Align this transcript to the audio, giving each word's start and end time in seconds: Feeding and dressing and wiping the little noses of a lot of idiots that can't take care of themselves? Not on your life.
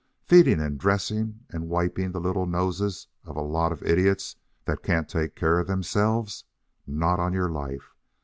Feeding 0.23 0.59
and 0.59 0.79
dressing 0.79 1.41
and 1.51 1.69
wiping 1.69 2.11
the 2.11 2.19
little 2.19 2.47
noses 2.47 3.05
of 3.23 3.35
a 3.35 3.41
lot 3.43 3.71
of 3.71 3.83
idiots 3.83 4.35
that 4.65 4.81
can't 4.81 5.07
take 5.07 5.35
care 5.35 5.59
of 5.59 5.67
themselves? 5.67 6.43
Not 6.87 7.19
on 7.19 7.33
your 7.33 7.51
life. 7.51 7.93